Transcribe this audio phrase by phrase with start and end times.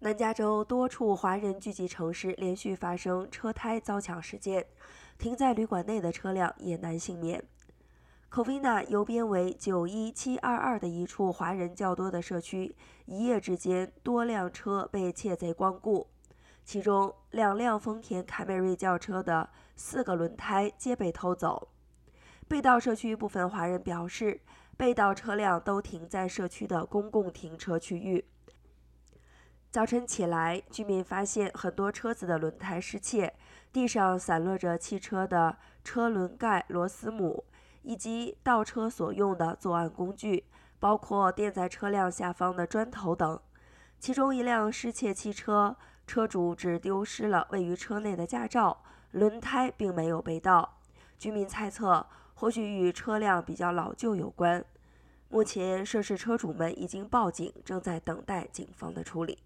[0.00, 4.66] 南加州多处华人聚集城市连续发生车胎遭抢事件，
[5.16, 7.42] 停在旅馆内的车辆也难幸免。
[8.30, 12.74] Covina 邮编为九一七二二的一处华人较多的社区，
[13.06, 16.08] 一夜之间多辆车被窃贼光顾，
[16.64, 21.68] 其中两辆丰田凯美瑞轿车的四个轮胎皆被偷走。
[22.46, 24.42] 被盗社区部分华人表示，
[24.76, 28.26] 被盗车辆都停在社区的公共停车区域。
[29.74, 33.34] 早晨起来，居民发现很多车子的轮胎失窃，
[33.72, 37.42] 地上散落着汽车的车轮盖螺丝母
[37.82, 40.44] 以及盗车所用的作案工具，
[40.78, 43.40] 包括垫在车辆下方的砖头等。
[43.98, 50.78] 其中一辆失窃汽车，车主只丢失了位于车内的驾照，轮胎并没有被盗。
[51.18, 54.64] 居民猜测，或许与车辆比较老旧有关。
[55.28, 59.40] 目前，涉事车主们已经报警，正在等待警方的处理。